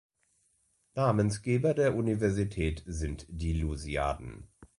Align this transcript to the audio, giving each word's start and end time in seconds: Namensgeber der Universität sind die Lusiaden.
Namensgeber 0.95 1.75
der 1.75 1.93
Universität 1.95 2.81
sind 2.87 3.27
die 3.29 3.53
Lusiaden. 3.53 4.47